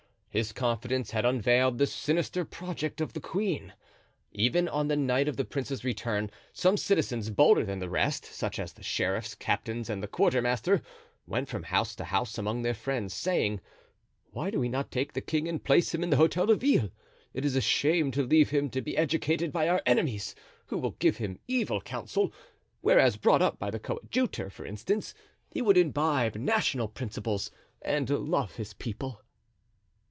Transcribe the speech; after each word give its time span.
His 0.33 0.53
confidence 0.53 1.11
had 1.11 1.25
unveiled 1.25 1.77
the 1.77 1.85
sinister 1.85 2.45
project 2.45 3.01
of 3.01 3.11
the 3.11 3.19
queen. 3.19 3.73
Even 4.31 4.69
on 4.69 4.87
the 4.87 4.95
night 4.95 5.27
of 5.27 5.35
the 5.35 5.43
prince's 5.43 5.83
return, 5.83 6.31
some 6.53 6.77
citizens, 6.77 7.29
bolder 7.29 7.65
than 7.65 7.79
the 7.79 7.89
rest, 7.89 8.23
such 8.23 8.57
as 8.57 8.71
the 8.71 8.81
sheriffs, 8.81 9.35
captains 9.35 9.89
and 9.89 10.01
the 10.01 10.07
quartermaster, 10.07 10.81
went 11.27 11.49
from 11.49 11.63
house 11.63 11.93
to 11.97 12.05
house 12.05 12.37
among 12.37 12.61
their 12.61 12.73
friends, 12.73 13.13
saying: 13.13 13.59
"Why 14.29 14.49
do 14.49 14.57
we 14.61 14.69
not 14.69 14.89
take 14.89 15.11
the 15.11 15.19
king 15.19 15.49
and 15.49 15.61
place 15.61 15.93
him 15.93 16.01
in 16.01 16.11
the 16.11 16.15
Hotel 16.15 16.45
de 16.45 16.55
Ville? 16.55 16.91
It 17.33 17.43
is 17.43 17.57
a 17.57 17.61
shame 17.61 18.09
to 18.11 18.23
leave 18.23 18.51
him 18.51 18.69
to 18.69 18.81
be 18.81 18.95
educated 18.95 19.51
by 19.51 19.67
our 19.67 19.81
enemies, 19.85 20.33
who 20.67 20.77
will 20.77 20.91
give 20.99 21.17
him 21.17 21.39
evil 21.45 21.81
counsel; 21.81 22.31
whereas, 22.79 23.17
brought 23.17 23.41
up 23.41 23.59
by 23.59 23.69
the 23.69 23.79
coadjutor, 23.79 24.49
for 24.49 24.65
instance, 24.65 25.13
he 25.49 25.61
would 25.61 25.75
imbibe 25.75 26.35
national 26.35 26.87
principles 26.87 27.51
and 27.81 28.09
love 28.09 28.55
his 28.55 28.73
people." 28.73 29.19